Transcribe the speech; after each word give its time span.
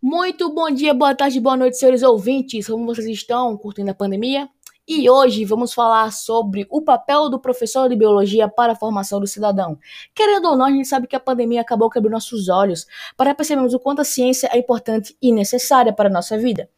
Muito 0.00 0.54
bom 0.54 0.70
dia, 0.70 0.94
boa 0.94 1.12
tarde, 1.12 1.40
boa 1.40 1.56
noite, 1.56 1.76
senhores 1.76 2.04
ouvintes. 2.04 2.68
Como 2.68 2.86
vocês 2.86 3.08
estão 3.08 3.56
curtindo 3.56 3.90
a 3.90 3.94
pandemia? 3.94 4.48
E 4.86 5.10
hoje 5.10 5.44
vamos 5.44 5.74
falar 5.74 6.12
sobre 6.12 6.68
o 6.70 6.80
papel 6.80 7.28
do 7.28 7.36
professor 7.40 7.88
de 7.88 7.96
biologia 7.96 8.48
para 8.48 8.74
a 8.74 8.76
formação 8.76 9.18
do 9.18 9.26
cidadão. 9.26 9.76
Querendo 10.14 10.50
ou 10.50 10.56
não, 10.56 10.66
a 10.66 10.70
gente 10.70 10.86
sabe 10.86 11.08
que 11.08 11.16
a 11.16 11.20
pandemia 11.20 11.62
acabou 11.62 11.90
quebrando 11.90 12.12
nossos 12.12 12.48
olhos 12.48 12.86
para 13.16 13.34
percebermos 13.34 13.74
o 13.74 13.80
quanto 13.80 14.00
a 14.00 14.04
ciência 14.04 14.48
é 14.52 14.58
importante 14.58 15.16
e 15.20 15.32
necessária 15.32 15.92
para 15.92 16.08
a 16.08 16.12
nossa 16.12 16.38
vida. 16.38 16.70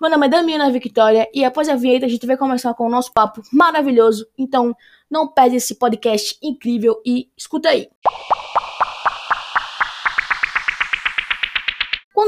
Meu 0.00 0.08
nome 0.08 0.26
é 0.26 0.30
Damiana 0.30 0.70
Victoria 0.70 1.28
e 1.34 1.44
após 1.44 1.68
a 1.68 1.74
vinheta 1.74 2.06
a 2.06 2.08
gente 2.08 2.28
vai 2.28 2.36
começar 2.36 2.72
com 2.74 2.86
o 2.86 2.90
nosso 2.90 3.12
papo 3.12 3.42
maravilhoso. 3.52 4.28
Então, 4.38 4.72
não 5.10 5.26
perde 5.26 5.56
esse 5.56 5.74
podcast 5.74 6.38
incrível 6.40 7.02
e 7.04 7.28
escuta 7.36 7.70
aí. 7.70 7.88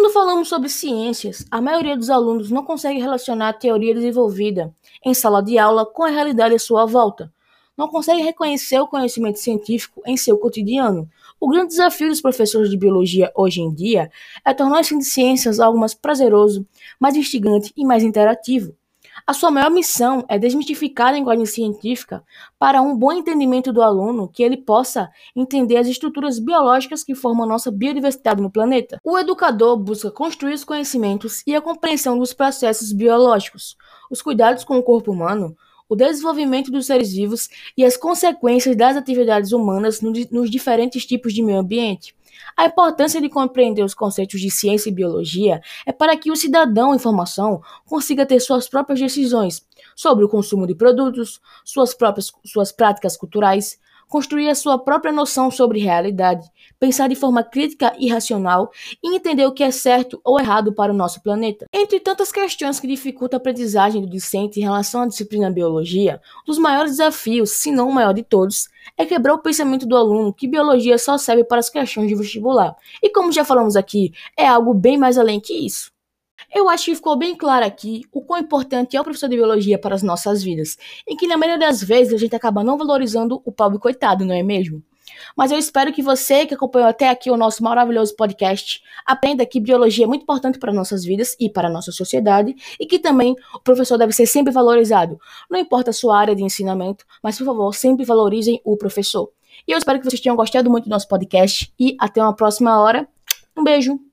Quando 0.01 0.15
falamos 0.15 0.49
sobre 0.49 0.71
ciências, 0.71 1.45
a 1.51 1.61
maioria 1.61 1.95
dos 1.95 2.09
alunos 2.09 2.51
não 2.51 2.65
consegue 2.65 2.99
relacionar 2.99 3.51
a 3.51 3.53
teoria 3.53 3.93
desenvolvida 3.93 4.75
em 5.05 5.13
sala 5.13 5.43
de 5.43 5.59
aula 5.59 5.85
com 5.85 6.03
a 6.03 6.09
realidade 6.09 6.55
à 6.55 6.59
sua 6.59 6.87
volta. 6.87 7.31
Não 7.77 7.87
consegue 7.87 8.23
reconhecer 8.23 8.81
o 8.81 8.89
conhecimento 8.89 9.39
científico 9.39 10.01
em 10.07 10.17
seu 10.17 10.39
cotidiano. 10.39 11.07
O 11.39 11.51
grande 11.51 11.69
desafio 11.69 12.09
dos 12.09 12.23
professores 12.23 12.71
de 12.71 12.79
biologia 12.79 13.31
hoje 13.37 13.61
em 13.61 13.71
dia 13.75 14.11
é 14.43 14.55
tornar 14.55 14.79
o 14.79 14.81
ensino 14.81 15.01
de 15.01 15.05
ciências 15.05 15.61
algo 15.61 15.79
mais 15.79 15.93
prazeroso, 15.93 16.67
mais 16.99 17.15
instigante 17.15 17.71
e 17.77 17.85
mais 17.85 18.03
interativo. 18.03 18.75
A 19.27 19.33
sua 19.33 19.51
maior 19.51 19.71
missão 19.71 20.25
é 20.29 20.39
desmistificar 20.39 21.09
a 21.09 21.13
linguagem 21.13 21.47
científica 21.47 22.25
para 22.59 22.81
um 22.83 22.97
bom 22.97 23.13
entendimento 23.13 23.73
do 23.73 23.83
aluno, 23.83 24.29
que 24.29 24.43
ele 24.43 24.57
possa 24.57 25.11
entender 25.35 25.77
as 25.77 25.87
estruturas 25.87 26.39
biológicas 26.39 27.05
que 27.05 27.15
formam 27.15 27.47
nossa 27.47 27.71
biodiversidade 27.71 28.43
no 28.43 28.51
planeta. 28.51 28.99
O 29.05 29.19
educador 29.19 29.77
busca 29.77 30.11
construir 30.11 30.55
os 30.55 30.65
conhecimentos 30.65 31.43
e 31.47 31.55
a 31.55 31.61
compreensão 31.61 32.19
dos 32.19 32.33
processos 32.33 32.93
biológicos, 32.93 33.77
os 34.11 34.23
cuidados 34.23 34.65
com 34.65 34.79
o 34.79 34.83
corpo 34.83 35.13
humano, 35.13 35.57
o 35.91 35.97
desenvolvimento 35.97 36.71
dos 36.71 36.87
seres 36.87 37.13
vivos 37.13 37.51
e 37.77 37.85
as 37.85 37.97
consequências 37.97 38.77
das 38.77 38.97
atividades 38.97 39.51
humanas 39.51 40.01
nos 40.01 40.49
diferentes 40.49 41.05
tipos 41.05 41.35
de 41.35 41.43
meio 41.43 41.59
ambiente. 41.59 42.15
A 42.57 42.67
importância 42.67 43.21
de 43.21 43.29
compreender 43.29 43.83
os 43.83 43.93
conceitos 43.93 44.41
de 44.41 44.51
ciência 44.51 44.89
e 44.89 44.93
biologia 44.93 45.61
é 45.85 45.93
para 45.93 46.17
que 46.17 46.31
o 46.31 46.37
cidadão 46.37 46.95
em 46.95 46.99
formação 46.99 47.61
consiga 47.85 48.25
ter 48.25 48.39
suas 48.39 48.69
próprias 48.69 49.01
decisões 49.01 49.67
sobre 49.97 50.25
o 50.25 50.29
consumo 50.29 50.67
de 50.67 50.75
produtos, 50.75 51.41
suas 51.65 51.93
próprias 51.93 52.33
suas 52.47 52.71
práticas 52.71 53.17
culturais, 53.17 53.79
construir 54.11 54.49
a 54.51 54.55
sua 54.57 54.77
própria 54.77 55.13
noção 55.13 55.53
sobre 55.53 55.79
realidade, 55.79 56.51
pensar 56.81 57.09
de 57.09 57.15
forma 57.15 57.45
crítica 57.45 57.95
e 57.97 58.11
racional 58.11 58.71
e 59.03 59.15
entender 59.15 59.47
o 59.47 59.53
que 59.53 59.63
é 59.63 59.71
certo 59.71 60.21
ou 60.25 60.39
errado 60.39 60.75
para 60.75 60.93
o 60.93 60.97
nosso 60.97 61.23
planeta. 61.23 61.67
Entre 61.73 62.01
tantas 62.01 62.33
questões 62.33 62.81
que 62.81 62.89
dificultam 62.89 63.39
a 63.39 63.41
aprendizagem 63.41 64.03
do 64.03 64.11
discente 64.11 64.59
em 64.59 64.65
relação 64.65 65.03
à 65.03 65.07
disciplina 65.07 65.49
biologia, 65.49 66.21
um 66.43 66.51
dos 66.51 66.59
maiores 66.59 66.93
desafios, 66.93 67.53
se 67.53 67.71
não 67.71 67.89
o 67.89 67.95
maior 67.95 68.13
de 68.13 68.25
todos, 68.25 68.69
é 68.99 69.07
quebrar 69.07 69.35
o 69.35 69.39
pensamento 69.39 69.87
do 69.87 69.97
aluno 69.97 70.35
que 70.35 70.49
biologia 70.49 70.99
só 70.99 71.17
serve 71.17 71.45
para 71.45 71.61
as 71.61 71.71
questões 71.71 72.09
de 72.09 72.17
vestibular. 72.17 72.75
E 73.01 73.11
como 73.11 73.31
já 73.31 73.45
falamos 73.45 73.77
aqui, 73.77 74.13
é 74.37 74.47
algo 74.47 74.75
bem 74.75 74.99
mais 74.99 75.17
além 75.17 75.39
que 75.39 75.55
isso. 75.55 75.93
Eu 76.53 76.69
acho 76.69 76.87
que 76.87 76.95
ficou 76.95 77.17
bem 77.17 77.37
claro 77.37 77.65
aqui 77.65 78.03
o 78.13 78.23
quão 78.23 78.41
importante 78.41 78.97
é 78.97 79.01
o 79.01 79.05
professor 79.05 79.29
de 79.29 79.37
biologia 79.37 79.79
para 79.79 79.95
as 79.95 80.03
nossas 80.03 80.43
vidas, 80.43 80.77
em 81.07 81.17
que 81.17 81.27
na 81.27 81.37
maioria 81.37 81.59
das 81.59 81.83
vezes 81.83 82.13
a 82.13 82.17
gente 82.17 82.35
acaba 82.35 82.65
não 82.65 82.77
valorizando 82.77 83.41
o 83.45 83.53
pobre 83.53 83.79
coitado, 83.79 84.25
não 84.25 84.35
é 84.35 84.43
mesmo? 84.43 84.83
Mas 85.37 85.51
eu 85.51 85.59
espero 85.59 85.93
que 85.93 86.03
você 86.03 86.47
que 86.47 86.55
acompanhou 86.55 86.89
até 86.89 87.09
aqui 87.09 87.31
o 87.31 87.37
nosso 87.37 87.63
maravilhoso 87.63 88.15
podcast 88.17 88.83
aprenda 89.07 89.47
que 89.47 89.61
biologia 89.61 90.05
é 90.05 90.09
muito 90.09 90.23
importante 90.23 90.59
para 90.59 90.73
nossas 90.73 91.05
vidas 91.05 91.37
e 91.39 91.49
para 91.49 91.69
a 91.69 91.71
nossa 91.71 91.93
sociedade 91.93 92.55
e 92.79 92.87
que 92.87 92.99
também 92.99 93.35
o 93.55 93.61
professor 93.61 93.99
deve 93.99 94.13
ser 94.13 94.27
sempre 94.27 94.53
valorizado. 94.53 95.21
Não 95.49 95.59
importa 95.59 95.91
a 95.91 95.95
sua 95.95 96.19
área 96.19 96.35
de 96.35 96.43
ensinamento, 96.43 97.05
mas 97.23 97.39
por 97.39 97.45
favor, 97.45 97.75
sempre 97.75 98.05
valorizem 98.05 98.61
o 98.65 98.77
professor. 98.77 99.31
E 99.67 99.73
eu 99.73 99.79
espero 99.79 99.99
que 99.99 100.09
vocês 100.09 100.21
tenham 100.21 100.37
gostado 100.37 100.71
muito 100.71 100.85
do 100.85 100.91
nosso 100.91 101.09
podcast 101.09 101.73
e 101.79 101.97
até 101.99 102.23
uma 102.23 102.35
próxima 102.35 102.81
hora. 102.81 103.07
Um 103.57 103.63
beijo! 103.63 104.01